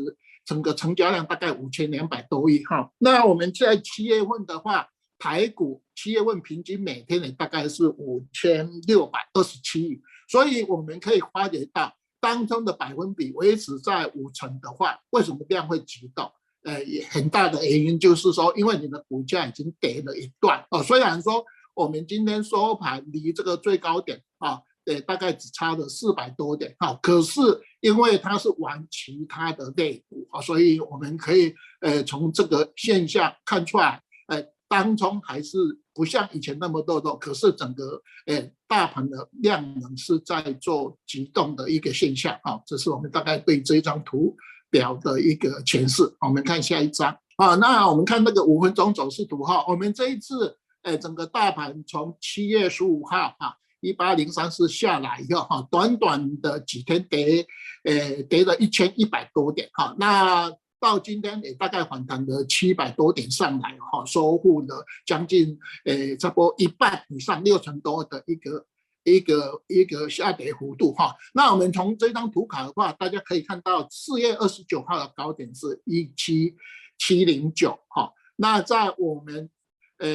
[0.44, 2.92] 整个成交量大概五千两百多亿哈。
[2.98, 4.86] 那我们在七月份的话，
[5.18, 16.32] 台股七月份平均每天也大概是五千六百二十七亿，所以我们可以发觉到当中的百分比维持在五成的话，为什么量会急动？
[16.64, 20.84] 呃，很大的原因就是说，因为你的股价已经跌了一段哦。
[20.84, 24.62] 虽然说我们今天收盘离这个最高点啊。
[24.88, 27.42] 对，大概只差了四百多点，啊，可是
[27.82, 35.58] 因为它是玩其他的类股啊，所以我们可以呃从这个现象看出来，呃，当中还是
[35.98, 44.36] 不像以前那么多多，可是整个诶大盘的量能是在做急动的一个现象啊，这是我们大概对这一张图
[44.70, 46.04] 表的一个诠释。
[46.22, 53.56] 我们看下一张啊，那我们看那个五分钟走势图哈，我们这一次诶整个大盘从七月十五号啊。
[53.80, 57.46] 一八零三四下来以后哈，短短的几天跌，
[57.84, 59.96] 呃，跌了一千一百多点哈。
[60.00, 68.66] 那到今天也大概反弹了七百多点上来哈，收复了将近诶差不多一半以上六成多的一个
[69.04, 71.16] 一个一个下跌幅度哈。
[71.34, 76.56] 那我们从这张图卡的话，大家可以看到四月二十九号的高点是一七
[76.98, 78.12] 七零九哈。
[78.36, 79.50] 那在我们
[79.98, 80.10] 呃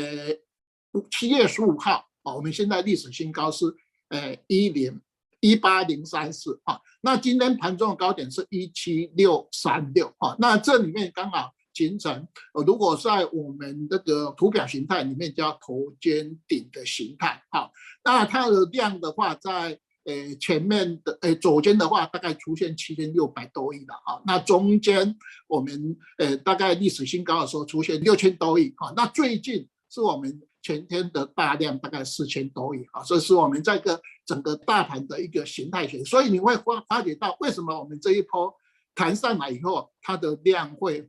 [1.11, 2.09] 七月十五号。
[2.25, 3.67] 哦，我们现在历史新高是，
[4.07, 5.01] 呃，一零
[5.43, 6.81] 一八零三四哈。
[7.03, 10.35] 那今天盘中的高点是一七六三六哈。
[10.39, 17.71] 那这里面刚好形成，呃，如果在我们这个图表形态里面叫头肩顶的形态，哈，
[18.05, 24.23] 那它的量的话，在呃前面的呃左肩的话，大概出现七千六百多亿了啊。
[24.25, 25.17] 那中间
[25.49, 28.93] 我们呃大概历史新高的时候出现六千多亿哈。
[28.97, 30.41] 那最近是我们。
[30.65, 38.55] 前天的大量大概四千多亿啊，这是我们这个整个大盘的一个形态学，所以你会发发觉到为什么我们这一波
[38.95, 41.09] 弹上来以后，它的量会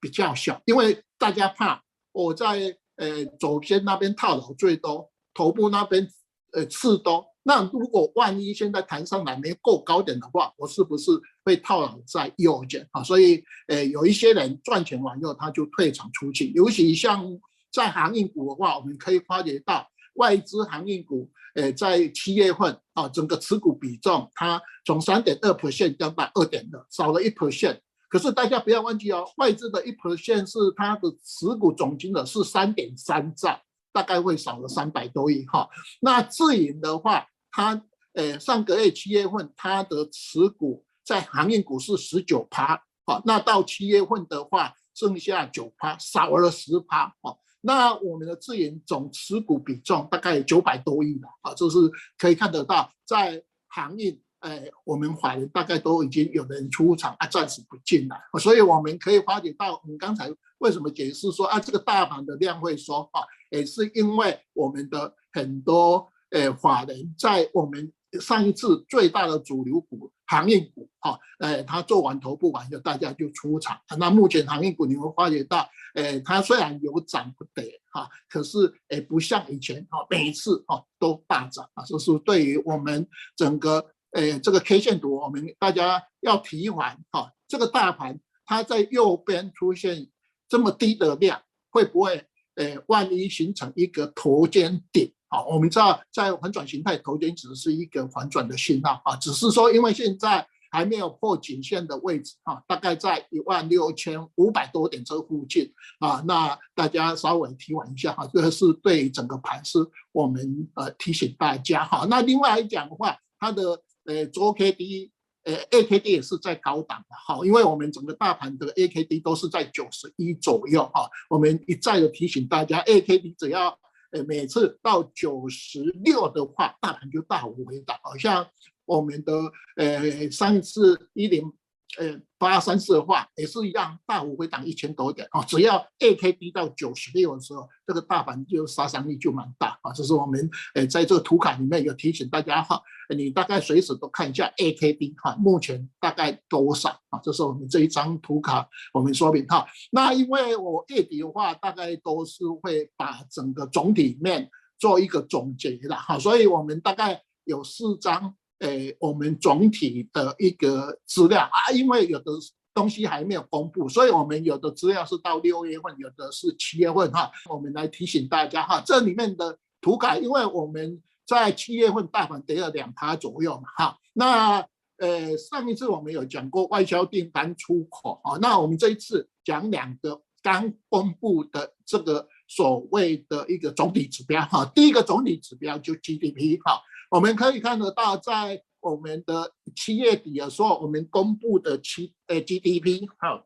[0.00, 6.08] 比较小，因为大家怕我在呃左肩那边套牢最多，头部那边
[6.52, 11.10] 呃次多，那如果万一现在弹上来没够高点的话，我是不是
[11.44, 13.02] 会套牢在右肩啊？
[13.02, 17.38] 所以呃有一些人赚钱完以后他就退场出去，尤其像。
[17.70, 19.86] 在航运股的话，我们可以发觉到
[20.18, 27.78] 外资航运股，诶，在七月份啊，整个持股比重它从三点二 percent 降到二点二，少了一 percent。
[28.10, 33.60] 可是大家不要忘记哦，外资的一 percent 是它的持股总金额是三点三兆，
[33.92, 35.68] 大概会少了三百多亿哈。
[36.00, 37.82] 那自营的话，它
[38.14, 47.38] 诶上个月七月份它的持股在航运股是十九趴，好，那到七月份的话剩下九趴，少了十趴，哦。
[47.60, 51.76] 那我们的自营总持股比重大概九百多亿吧啊，就是
[52.16, 73.78] 可以看得到，在航运，呃，我们法人大概都已经有人出场啊，暂时不进来，所以我们可以发觉到，我们刚才为什么解释说啊，这个大盘的量会缩啊，也是因为我们的很多呃法人在我们上一次最大的主流股航运股哈，呃，它做完头部完就大家就出场。
[73.98, 81.84] 那目前航运股你会发觉到，呃，它虽然有涨不跌哈，可是呃不像以前哈，每一次哈都大涨啊。
[81.84, 90.08] 这是对于我们整个呃这个 K 线图，我们大家要提防哈，这个大盘它在右边出现
[90.48, 95.12] 这么低的量，会不会呃万一形成一个头肩顶？
[95.30, 109.78] 好，我们知道在反转形态头肩只是一个反转的信号啊，只是说因为现在还没有破颈线的位置啊，大概在一万六千五百多点这附近啊，那大家稍微提稳一下哈，这个是对整个盘是
[110.12, 112.06] 我们呃提醒大家哈。
[112.08, 115.12] 那另外来讲的话，它的呃周 K D
[115.44, 123.78] 呃 A K D 也是在高档的哈，因为我们整个大盘的 A K D 都是在九十一左右哈，我们一再的提醒大家 A K D 只要。
[124.10, 128.48] 呃，每次到九十六的话，大盘就大幅回档，好像
[128.84, 129.32] 我们的
[129.76, 131.52] 呃上一次一零
[131.98, 135.42] 呃八三四的话，也是一样大幅回档一千多点啊。
[135.44, 139.92] 只要 A K D 到九十六的时候，这个大盘就杀伤力就蛮大啊。
[139.92, 142.80] 这是我们呃在这个图卡里面有提醒大家哈。
[143.16, 147.18] 你大概随时都看一下 AKD 哈，目前大概多少啊？
[147.22, 149.66] 这是我们这一张图卡，我们说明哈。
[149.90, 162.32] 那因为我月底的话，大概都是会把整个总体面做一个总结的哈，所以我们大概有四张诶，我们总体的一个资料啊，因为有的
[162.74, 167.30] 东西还没有公布，所以我们有的资料是到六月份，有的是七月份哈。
[167.48, 171.02] 我们来提醒大家哈，这里面的图卡，因为我们。
[171.28, 174.66] 在七月份，大盘跌了两趴左右嘛，哈，那
[174.96, 193.44] 呃上一次我们有讲过外销订单出口啊，那我们这一次讲两个刚公布的这个所谓的一个总体指标哈，第一个总体指标就 GDP 哈，我们可以看得到，在我们的七月底的时候，我们公布的七呃 GDP 哈，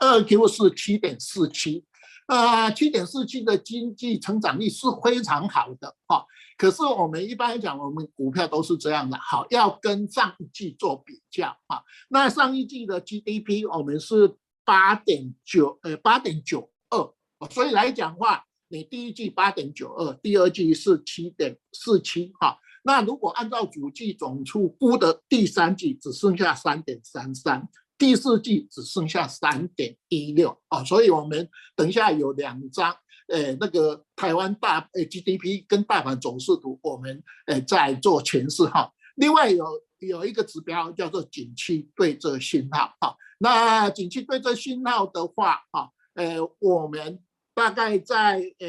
[0.00, 1.84] 二 Q 是七点四七。
[2.26, 6.22] 啊，七点四七的经济成长率是非常好的哈，
[6.58, 11.82] 可是我们一般来讲，我们股票都是这样的，好，要跟上一季做比较哈。
[12.10, 22.58] 那上一季的 GDP 我们是八点九，呃，八点九二，所以来讲的话，你第一季八点九二，第二季是七点四七哈。
[22.88, 27.68] 那如果按照主计总处估的，第三季只剩下三点三三。
[27.98, 31.46] 第四季只剩下三点一六啊，所以我们
[31.76, 32.96] 等一下有两张，
[33.26, 38.90] 呃，那个台湾大呃 GDP 跟大盘走势图，我们呃在做诠释哈。
[39.16, 39.66] 另外有
[39.98, 47.20] 有一个指标叫做景气对策信号哈，那景气对这信号的话哈，呃，我们
[47.52, 48.68] 大概在呃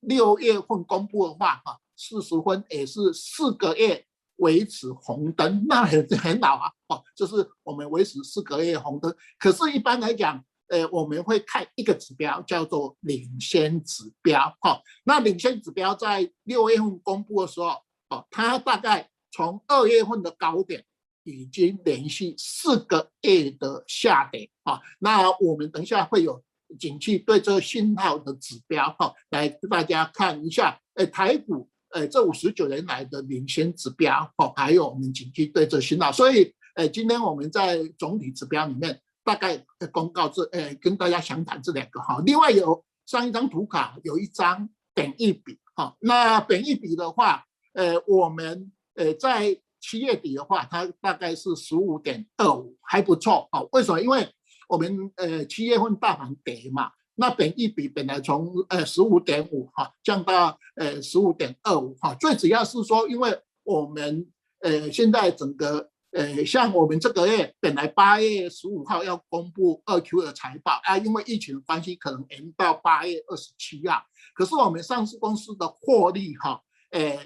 [0.00, 4.06] 六月份公布的话哈，四十分也是四个月。
[4.38, 9.12] 维持红灯，那很很好啊，哦，就是我们维持四个月红灯。
[9.36, 14.80] 可是，一般来讲，呃，我们会看一个指标，叫做领先指标，哈。
[15.02, 20.84] 那领先指标在六月份公布的时候，哦，它大概从二月份的高点
[21.24, 24.80] 已经连续四个月的下跌，啊。
[25.00, 26.40] 那我们等一下会有
[26.78, 31.68] 景气对这个信号的指标，哈，来大家看一下，呃，台股。
[31.90, 42.22] 呃，这五十九年来的领先指标哦，还有我们景气对策信号，所以，呃，今天我们在总体指标里面大概公告这，呃，跟大家详谈这两个哈。
[42.26, 53.68] 另外有上一张图卡有一张本益比哈，那本益比的话，呃，我们呃在七月底的话，它大概是十五点二五，还不错哦。
[53.72, 54.00] 为什么？
[54.00, 54.28] 因为
[54.68, 56.90] 我们呃七月份大盘跌嘛。
[57.20, 64.24] 那本一比本来从呃十五点五哈降到呃十五点二五哈，最主要是说，因为我们
[64.60, 74.00] 呃现在整个呃像我们这个月本来八月十五号要公布二 Q 的财报啊，因为疫情的关系可能延到八月二十七啊，
[74.34, 77.18] 可是我们上市公司的获利哈，呃。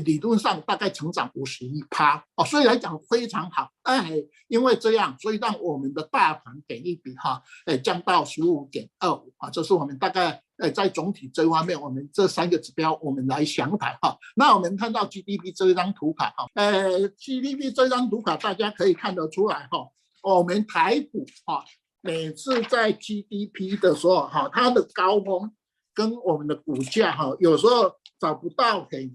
[0.00, 4.10] 理论上大概成长五十一趴哦，所以来讲非常好哎，
[4.48, 14.16] 因为这样，所以让我们的大盘给一笔哈，哎降到十五点二五啊，这是我们大概呃在总体这方面，我们这三个指标我们来详谈哈。
[14.34, 19.88] 那我们看到 GDP 这一张图卡哈，呃 GDP 这张图卡大家可以看得出来哈，
[20.22, 21.64] 我们台股哈
[22.00, 25.52] 每次在 GDP 的时候哈，它的高峰
[25.94, 29.14] 跟我们的股价哈有时候找不到很。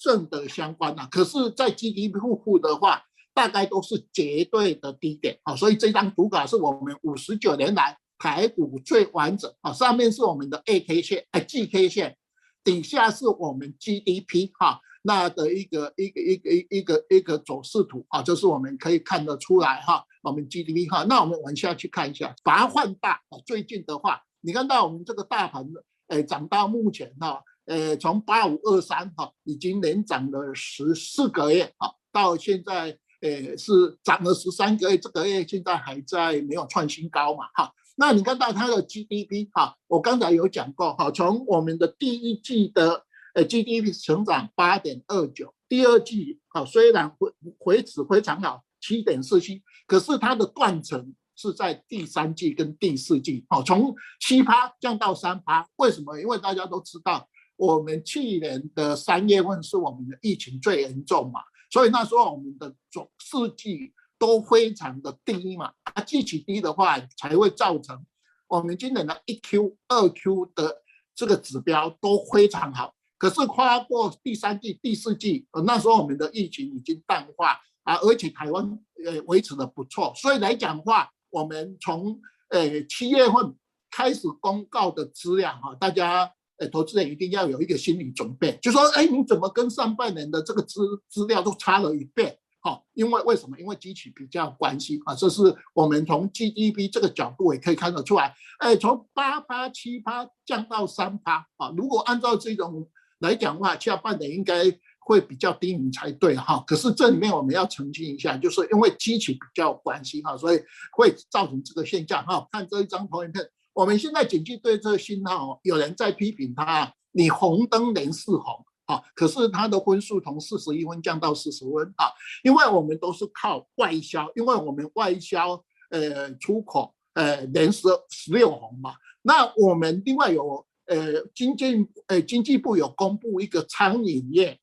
[0.00, 3.02] 正的相关呐，可是，在 GDP 户的话，
[3.34, 12.16] 大概都是绝对的低点啊，所以这张图卡是我们五十九年来台股最完整啊，上面是我们的 A K 线，哎 G K 线，
[12.64, 37.72] 底下是我们 GDP 哈，那的一个一个一个一个一个走势图啊，就是我们可以看得出来哈，我们 GDP 哈，那我们往下去看一下，把它放大啊，最近的话，你看到我们这个大盘的诶涨到目前哈，诶从八五二三哈，已经连涨了十四个月啊，到现在诶是涨了十三个月，这个月现在还在没有创新高嘛哈。
[37.96, 43.04] 那你看到它的 GDP 哈，我刚才有讲过哈，从我们的第一季的
[43.34, 56.18] 呃 GDP 成长八点二九，第二季啊虽然回回止非常好七点四七，可是它的断层是在第三季跟第四季，好从七趴降到三趴，为什么？
[56.18, 57.28] 因为大家都知道，
[57.60, 63.92] 我们去年的三月份是我们的疫情最严重嘛，所以那时候我们的总四季。
[64.20, 68.04] 都非常的低嘛，啊，基期低的话，才会造成
[68.46, 70.82] 我们今年的一 Q、二 Q 的
[71.14, 72.94] 这个指标都非常好。
[73.16, 82.20] 可是跨过第三季、第四季，呃，那时候我们的疫情已经淡化啊，而且台湾呃维持的不错，所以来讲的话，我们从
[82.50, 83.56] 呃七月份
[83.90, 92.38] 开始公告的资料哈，大家呃投资人一定要有一个心理准备，就说哎，你怎么跟上半年的这个资资料都差了一倍？
[92.62, 93.58] 好，因为为什么？
[93.58, 95.42] 因为基期比较关系啊，这是
[95.72, 98.34] 我们从 GDP 这个角度也可以看得出来。
[98.58, 102.86] 哎，从八趴七趴降到三趴啊，如果按照这种
[103.20, 104.64] 来讲的话，下半年应该
[104.98, 106.62] 会比较低迷才对哈。
[106.66, 110.60] 可是这里面我们要澄清一下，就是因为基期比较关系哈，所以
[110.92, 112.46] 会造成这个现象哈。
[112.52, 118.64] 看这一张投影片，我们现在景气对这个信号，有人在批评它，你红灯连四红。
[118.86, 122.10] 啊，可是它的分数从四十一分降到四十分啊，
[122.42, 134.58] 因为我们都是靠外销，因为我们外销呃出口呃连十十六红嘛，那我们另外有呃经济呃经济部有公布一个餐饮业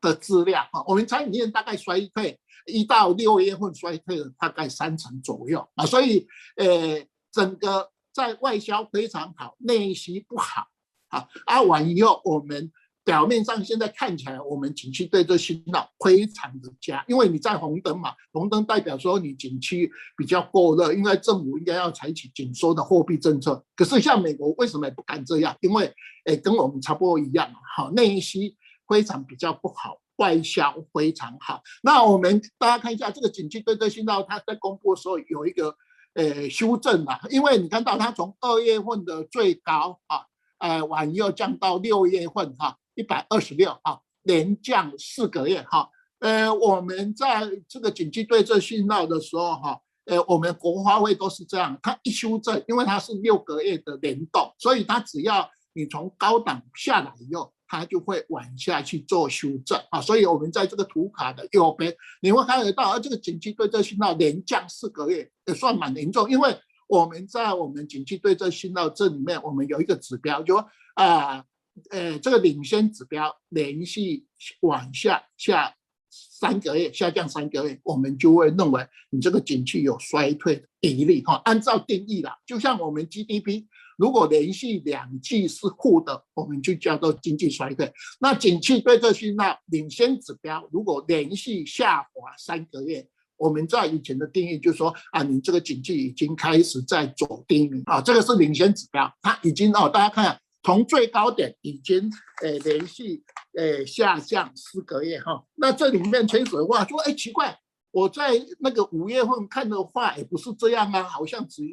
[0.00, 2.36] 的资料啊，我们餐饮业大概衰退
[2.66, 7.00] 一到六月份衰退了大概三成左右啊，所以呃
[7.32, 10.66] 整个在外销非常好，内需不好
[11.08, 12.70] 啊，啊完以后我们。
[13.04, 23.60] 表面上现在看起来，我们景气对这信号非常的佳，因为你在红灯嘛，红灯代表说你景气比较过热，应该政府应该要采取紧缩的货币政策。
[23.74, 25.52] 可是像美国为什么也不敢这样？
[25.62, 25.92] 因为
[26.26, 28.54] 诶跟我们差不多一样，好，内需
[28.86, 31.60] 非常比较不好，外销非常好。
[31.82, 35.74] 那我们大家看一下这个景气对这信号，它在公布的时候有一个
[36.14, 40.22] 诶修正啊，因为你看到它从二月份的最高啊，
[40.58, 42.76] 呃，往右降到六月份哈。
[42.94, 45.88] 一百二十六啊，连降四个月哈。
[46.18, 60.00] 呃，我们在这个紧急对策信号的时候哈，呃，我们国花会都是这样，它一修正，因为它是六个月的联动，所以它只要你从高档下来以后，它就会往下去做修正啊。
[60.00, 66.54] 所以我们在这个图卡的右边，你会看得到，啊，这个景气对这信号连降四个月也算蛮严重，因为
[66.86, 70.56] 我们在我们景气对这信号这里面，我们有一个指标，就
[70.94, 71.44] 啊。
[71.88, 74.26] 呃，这个领先指标连续
[74.60, 75.74] 往下下
[76.10, 81.40] 三个月，下降三个月，我们就会认为你这个景气有衰退的疑虑哈。
[81.46, 83.64] 按照定义啦，就像我们 GDP
[84.02, 87.88] 如果连续两季是负的，我们就叫做经济衰退。
[88.20, 100.36] 那景气对策信号领先指标如果连续下滑三个月，我们在以前的定义就是说啊，你这个景气已经开始在走低迷啊，这个是领先指标，它已经哦，大家看。
[100.64, 102.08] 从最高点已经
[102.40, 103.20] 诶连续
[103.58, 107.56] 诶下降四个月哈，那这里面潜水话说哎奇怪，
[107.90, 111.64] 我在那个五月份看的话也不是这样啊，好像只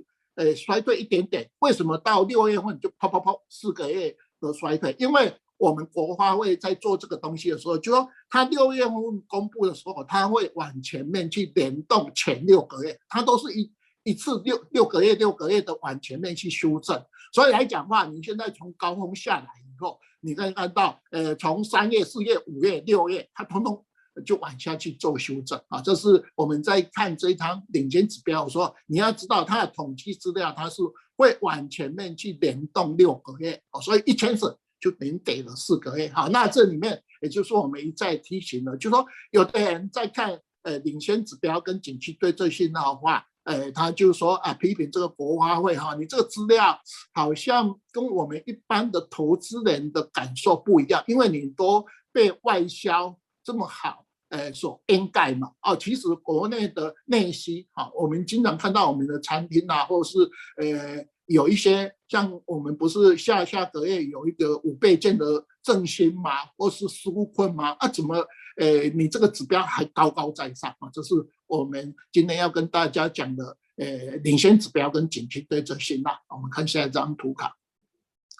[0.43, 4.95] 诶衰退一点点，为什么到六月份就砰砰砰四个月的衰退？
[4.97, 8.93] 因为我们国发会在做这个东西的时候，就说他六月份
[9.27, 13.71] 公布的时候，他会往前面去联动前六个月，他都是一。
[14.03, 16.99] 一次六六个月六个月的往前面去修正，
[17.33, 23.85] 所以来讲话，你现在从高峰下来以后，你可以看到，呃，从三月、四月、五月、六月，它统统
[24.21, 25.81] 就往下去做修正啊。
[25.81, 30.81] 这是我们在看这一张领先指标，我说你要知道它的统计资料，它是
[31.17, 36.09] 会往前面去联动六个月哦，所以一千四就连给了四个月。
[36.09, 43.25] 好，那这里面也就是说我们一再提醒了，就说有的人在看呃领先指标跟景气对这信号的话。
[43.45, 46.79] 呃，他就说啊，批评这个国花会哈，你这个资料
[47.13, 55.51] 好像跟我们一般的投资人的感受不一样，因为你都被外销这么好，呃，所掩盖嘛。
[55.61, 60.17] 哦，其实国内的内需哈，我们经常看到我们的产品啊，或是
[60.57, 66.31] 呃有一些像我们不是下下个月有一个五倍券的振兴吗？
[66.57, 67.75] 或是纾困吗？
[67.79, 68.25] 啊，怎么
[68.57, 70.89] 诶你这个指标还高高在上啊？
[70.93, 71.13] 这是
[71.47, 76.11] 我们今天要跟大家讲的诶领先指标跟景气对策信号。
[76.29, 77.55] 我们看下一张图卡。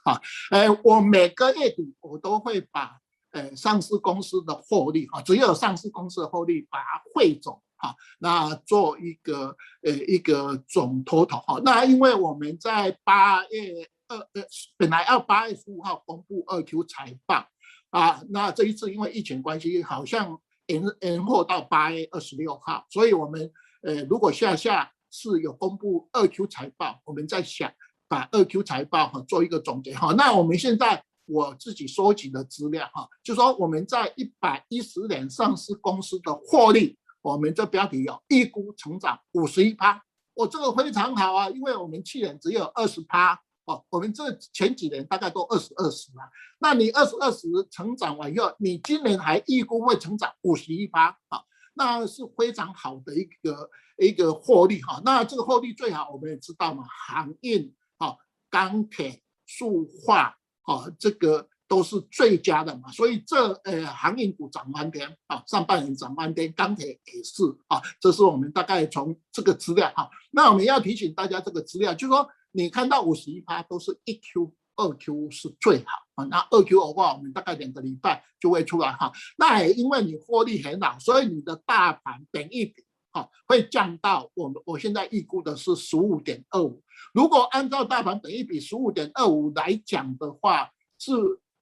[0.04, 0.20] 啊，
[0.52, 3.00] 诶我每个月底我都会把
[3.32, 7.62] 呃上市公司的获利啊，只有上市公司的获利把它汇总。
[7.82, 14.44] 好，那做一个呃一个总 total 哈，那因为我们在八月二呃
[14.76, 17.48] 本来要八月十五号公布二 Q 财报
[17.92, 23.50] 啊，那这一次因为疫情关系，好像延延后到八月二十六号，所以我们
[23.84, 27.72] 呃如果下下是有公布二 Q 财报，我们在想
[28.10, 36.98] 把二 Q 财报哈做一个总结哈，那我们现在我自己收集的资料哈，就说我们在一百一十年上市公司的获利。
[37.22, 40.02] 我们这标题有预估成长五十一趴，
[40.34, 46.24] 我这个非常好啊，因为我们去年只有二十趴哦，我们这前几年大概都二十二十了，
[46.60, 58.16] 那你二十二十成长完以后，你今年还预估会成长五十一趴啊，那是非常好的一个一个获利哈，那这个获利最好我们也知道嘛，航运啊、
[58.50, 60.38] 钢铁、塑化
[60.70, 61.48] 啊这个。
[61.70, 70.10] 都是最佳的嘛，所以这呃航运股涨翻天啊，上半年涨翻天，钢铁也是啊，这是我们大概从这个资料哈。
[70.32, 76.26] 那我们要提醒大家，这个资料就是说，你看到五十一趴都是一 Q、二 Q 是最好啊。
[76.26, 79.12] 那二 Q 的话，我们大概两个礼拜就会出来哈。
[79.38, 86.82] 那也因为你获利很好，所以你的大盘本益比哈会降到我们我现在预估的是十五点二五。
[87.14, 91.14] 如果按照大盘本一比十五点二五来讲的话，是。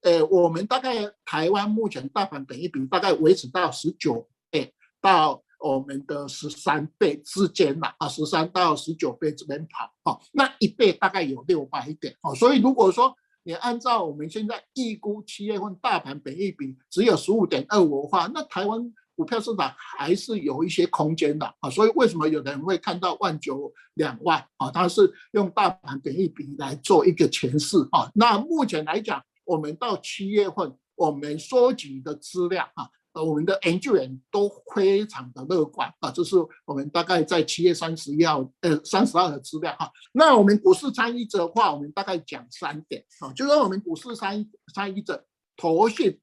[0.01, 4.71] 呃，我们大概台湾目前大盘本一比大概维持到十九倍
[5.01, 29.21] 到我们的十三倍之间嘛，啊，十三到十九倍这边跑，啊，那一倍大概有六百一点，哦，所以如果说你按照我们现在预估七月份大盘本益比只有十五点二五的话，那台湾股票市场还是有一些空间的，啊，所以为什么有人会看到万九两万，啊，它是用大盘本益比来做一个诠释，啊，那目前来讲。
[29.47, 39.89] 我们到七月份，我们收集的资料啊，我们的研究员都非常的乐观啊，这是我们大概在七月三十一号，呃，三十号的资料哈。
[40.11, 44.45] 那我们股市参与者的话，我们大概讲三点啊，就是我们股市参
[44.75, 46.19] 参与者，投信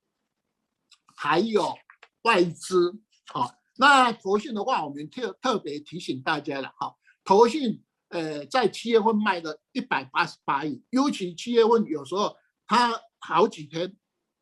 [1.16, 1.74] 还有
[2.24, 3.00] 外资
[3.32, 3.48] 啊。
[3.78, 6.94] 那投信的话，我们特特别提醒大家了哈，
[7.24, 13.00] 投信呃在七月份卖了一百八十八亿，尤其七月份有时候它。
[13.26, 13.90] 好几天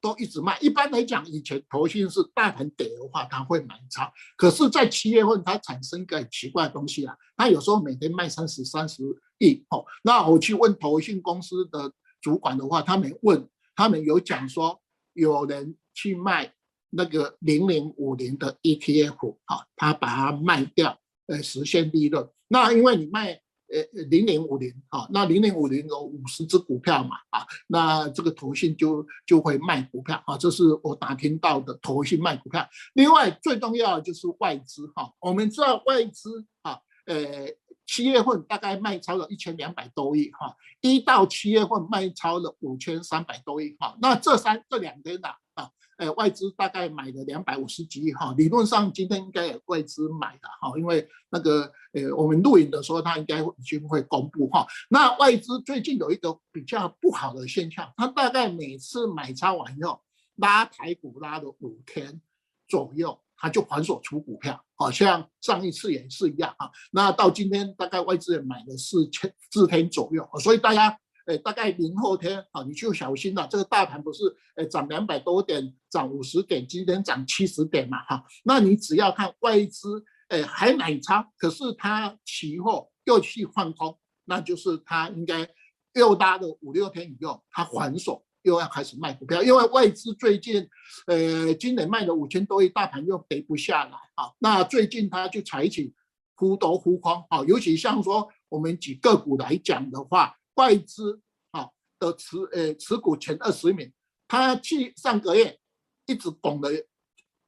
[0.01, 0.59] 都一直卖。
[0.59, 4.13] 一般来讲，以前投信是大盘跌的话，他会买超。
[4.37, 9.05] 可是，在七月份，它产生个奇怪的东西啊，它有时候每天卖三十、三十
[9.39, 9.65] 亿。
[9.71, 16.53] 哦，那我去问投信公司的主管的话，他们问，他们有讲说，有人去卖
[16.93, 22.29] 那个零零五零的 ETF，哈，他把它卖掉，呃，实现利润。
[22.49, 23.41] 那因为你卖。
[23.75, 32.69] 呃，零零五零啊，那零零五零有五十只股票嘛啊，那这个投信就就会卖股票啊，这是我打听到的投信卖股票。
[32.93, 37.49] 另外最重要的就是外资哈，我们知道外资啊，呃，
[37.87, 45.37] 七月份大概卖超了一千两百多亿哈，一到七月份卖超了五千三百多亿哈，那这三这两天呐啊。
[45.55, 54.67] 啊呃，外资大概买了两百五十几亿哈，理论上今天应该有外资买的哈，因为那个呃，我们录影的时候，它应该已经会公布哈。
[54.89, 60.01] 那外资最近有一个比较不好的现象，它大概每次买超完以后，
[60.37, 62.21] 拉台股拉了五天
[62.67, 66.69] 左右，它就还手出股票，好像上一次也是一样啊。
[66.91, 70.99] 那到今天大概外资也买了四千四天左右，所以大家。
[71.27, 73.47] 哎，大概明后天啊，你就小心了。
[73.49, 74.25] 这个大盘不是
[74.57, 78.25] 哎涨两百多点，涨五十点，今天涨七十点嘛哈。
[78.45, 85.49] 那你只要看外资哎还买超，可是它期货又去放空，那就是它应该
[85.95, 90.69] 又拉了五六天以后，它还手又要开始卖股票，因为外资最近
[91.07, 94.33] 呃今年卖了五千多亿，大盘又跌不下来啊。
[94.41, 95.95] 那最近它就采取
[96.35, 100.37] 忽多忽空啊，尤其像说我们举个股来讲的话。
[100.55, 103.91] 外资啊的持呃持股前二十名，
[104.29, 105.59] 他去上个月
[106.07, 106.69] 一直拱的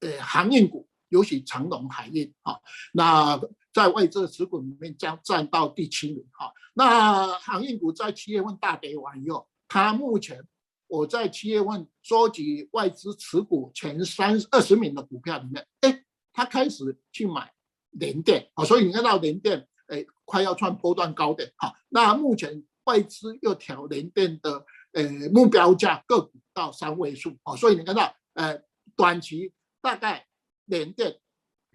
[0.01, 2.59] 呃航运股，尤其长龙海运啊，
[2.93, 3.39] 那
[3.73, 6.53] 在外资的持股里面将占到第七名哈。
[6.73, 10.43] 那航运股在七月份大跌完以后，它目前
[10.87, 17.53] 我在七月份收集外资持股前三二十名的股票里面，哎，他开始去买
[17.91, 21.75] 联电啊，所以你看到联电哎快要创波段高点哈。
[21.89, 22.65] 那目前。
[22.85, 28.61] 外资又调联电的呃目标价个股到三位数哦，所以你看到呃
[28.97, 30.27] 短期大概
[30.67, 31.19] 联电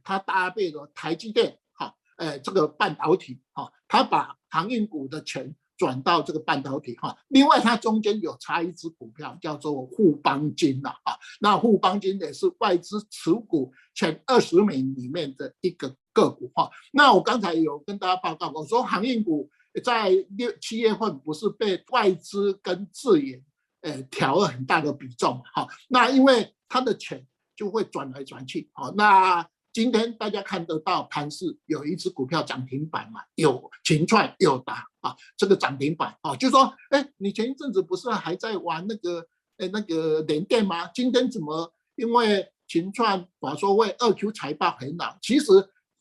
[0.04, 5.56] 它搭配了台积电哈，呃这个半导体哈，它把航运股的钱。
[5.80, 16.70] 转到这个半导体哈，另外它中间有插一支股票叫做富邦金呐啊，那富邦金也是外资持股前二十名里面的一个个股哈。
[16.92, 19.50] 那我刚才有跟大家报告，我说航运股
[19.84, 23.44] 在六七月份不是被外资跟自研
[23.82, 29.48] 呃调了很大的比重哈，那因为它的钱就会转来转去好，那。
[29.72, 33.22] 今天大家看得到盘势有一只股票涨停板嘛？
[33.36, 39.24] 有秦创有达啊，这个涨停板啊，就说，哎，你前一阵子不是还在玩那个，
[39.58, 40.88] 哎，那个联电吗？
[40.88, 41.72] 今天怎么？
[41.96, 45.46] 因为秦创法说会二 Q 财报很好，其实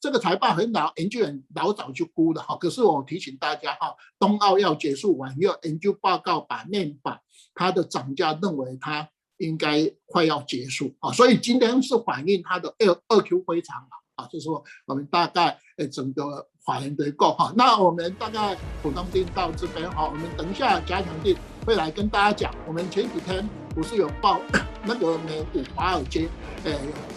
[0.00, 2.56] 这个财报很老，研究员老早就估了哈。
[2.56, 7.20] 可是我提醒大家哈，冬奥要结束完，要研究报告版面板
[7.54, 9.08] 它的涨价认为它。
[9.40, 21.36] 应该快要结束啊，所以今天是反映它的二二 Q 非常好啊，就是说我们大概呃整个法人的够哈，那我们大概普通錠到这边哈，我们等一下加强錠
[21.68, 24.40] 会来跟大家讲，我们前几天不是有报
[24.84, 26.26] 那个美股华尔街，
[26.64, 26.72] 呃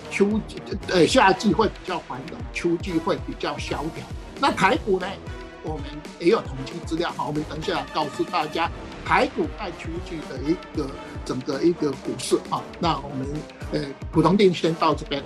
[0.09, 4.05] 秋季呃夏季会比较繁荣，秋季会比较萧条，
[4.41, 5.07] 那台股呢，
[5.63, 5.83] 我们
[6.19, 8.69] 也有统计资料哈，我们等一下告诉大家
[9.05, 10.85] 台股在秋季的一个。
[11.23, 13.27] 整个一个股市啊，那我们
[13.73, 13.79] 呃
[14.11, 15.21] 普通錠先到这边。